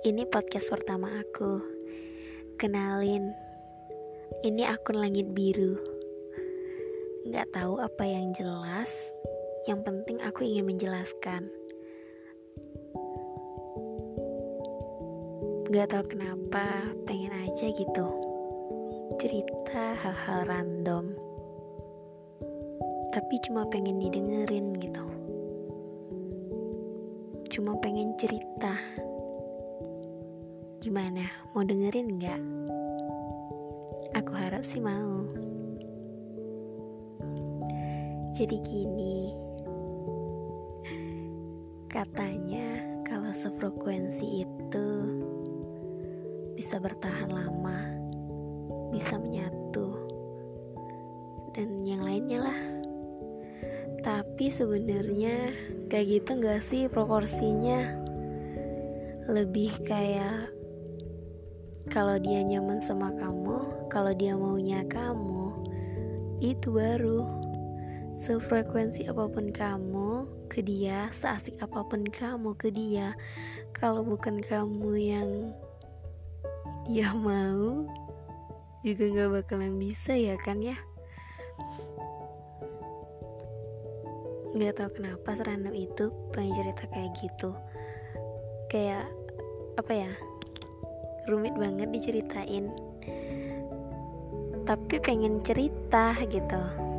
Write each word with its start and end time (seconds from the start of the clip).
Ini 0.00 0.26
podcast 0.26 0.74
pertama 0.74 1.06
aku. 1.22 1.62
Kenalin, 2.58 3.30
ini 4.42 4.66
akun 4.66 4.98
langit 4.98 5.30
biru. 5.30 5.78
Gak 7.30 7.54
tahu 7.54 7.78
apa 7.78 8.02
yang 8.02 8.34
jelas, 8.34 8.90
yang 9.70 9.86
penting 9.86 10.18
aku 10.24 10.42
ingin 10.42 10.66
menjelaskan. 10.66 11.46
Gak 15.70 15.94
tahu 15.94 16.04
kenapa, 16.10 16.90
pengen 17.06 17.30
aja 17.46 17.70
gitu. 17.70 18.06
Cerita 19.22 19.94
hal-hal 20.00 20.48
random. 20.50 21.14
Tapi 23.14 23.34
cuma 23.46 23.68
pengen 23.70 24.02
didengerin 24.02 24.74
gitu. 24.80 25.09
Cuma 27.50 27.74
pengen 27.82 28.14
cerita 28.14 28.78
Gimana, 30.80 31.28
mau 31.52 31.60
dengerin 31.60 32.16
nggak? 32.16 32.42
Aku 34.16 34.32
harap 34.32 34.64
sih 34.64 34.80
mau. 34.80 35.28
Jadi 38.32 38.56
gini, 38.64 39.36
katanya 41.84 42.80
kalau 43.04 43.28
sefrekuensi 43.28 44.40
itu 44.40 44.88
bisa 46.56 46.80
bertahan 46.80 47.28
lama, 47.28 47.92
bisa 48.88 49.20
menyatu, 49.20 50.00
dan 51.52 51.76
yang 51.84 52.08
lainnya 52.08 52.40
lah. 52.40 52.79
Tapi 54.00 54.48
sebenarnya 54.48 55.52
kayak 55.92 56.06
gitu 56.08 56.30
nggak 56.40 56.60
sih 56.64 56.88
proporsinya? 56.88 58.00
Lebih 59.28 59.84
kayak 59.84 60.50
kalau 61.92 62.16
dia 62.16 62.40
nyaman 62.40 62.80
sama 62.80 63.12
kamu, 63.12 63.88
kalau 63.92 64.12
dia 64.16 64.36
maunya 64.36 64.84
kamu, 64.88 65.52
itu 66.40 66.72
baru 66.72 67.28
sefrekuensi 68.16 69.06
apa 69.08 69.28
pun 69.28 69.52
kamu 69.52 70.28
ke 70.50 70.60
dia, 70.60 71.08
seasik 71.14 71.60
apa 71.60 71.84
pun 71.84 72.04
kamu 72.08 72.56
ke 72.56 72.68
dia. 72.72 73.14
Kalau 73.76 74.04
bukan 74.04 74.40
kamu 74.44 74.92
yang 74.96 75.30
dia 76.88 77.12
mau, 77.14 77.86
juga 78.80 79.04
nggak 79.08 79.30
bakalan 79.40 79.76
bisa 79.76 80.16
ya 80.16 80.34
kan 80.40 80.60
ya. 80.60 80.76
Gak 84.50 84.82
tau 84.82 84.90
kenapa 84.90 85.38
serandom 85.38 85.74
itu 85.74 86.10
pengen 86.34 86.54
cerita 86.58 86.84
kayak 86.90 87.10
gitu. 87.22 87.50
Kayak 88.66 89.06
apa 89.78 89.92
ya 89.94 90.12
rumit 91.30 91.54
banget 91.54 91.88
diceritain. 91.94 92.70
Tapi 94.66 94.96
pengen 95.02 95.42
cerita 95.46 96.14
gitu 96.26 96.89